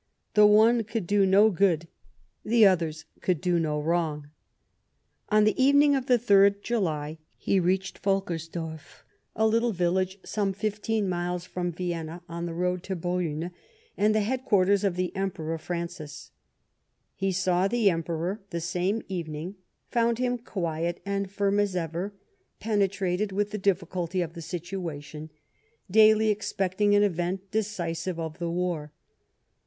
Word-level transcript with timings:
The 0.33 0.47
one 0.47 0.83
could 0.83 1.05
do 1.05 1.27
no 1.27 1.51
good, 1.51 1.87
the 2.43 2.65
others 2.65 3.05
could 3.19 3.39
do 3.39 3.59
no 3.59 3.79
wrong. 3.79 4.31
On 5.29 5.43
the 5.43 5.63
evening 5.63 5.95
of 5.95 6.07
the 6.07 6.19
ord 6.35 6.63
(July), 6.63 7.19
he 7.37 7.59
reached 7.59 8.01
Wolkers 8.03 8.47
THE 8.51 8.61
WAB 8.61 8.73
OF 8.73 9.03
1809. 9.35 9.35
49 9.35 9.35
(lorf, 9.35 9.35
a 9.35 9.45
little 9.47 9.71
villa,2:e 9.71 10.19
some 10.25 10.53
fifteen 10.53 11.07
miles 11.07 11.45
from 11.45 11.71
Vienna, 11.71 12.23
on 12.27 12.47
the 12.47 12.55
road 12.55 12.81
to 12.81 12.95
Briinn, 12.95 13.51
and 13.95 14.15
the 14.15 14.21
headquarters 14.21 14.83
of 14.83 14.95
the 14.95 15.15
Emperor 15.15 15.59
Francis. 15.59 16.31
He 17.13 17.31
saw 17.31 17.67
the 17.67 17.91
Emperor 17.91 18.41
the 18.49 18.59
same 18.59 19.03
evening, 19.07 19.53
found 19.91 20.17
him 20.17 20.39
"quiet 20.39 20.99
and 21.05 21.29
firm 21.29 21.59
as 21.59 21.75
ever, 21.75 22.11
penetrated 22.59 23.31
with 23.31 23.51
the 23.51 23.59
difficulty 23.59 24.21
of 24.23 24.33
the 24.33 24.41
situation," 24.41 25.29
daily 25.91 26.29
expecting 26.29 26.95
an 26.95 27.03
event 27.03 27.51
decisive 27.51 28.19
of 28.19 28.39
the" 28.39 28.49
war." 28.49 28.91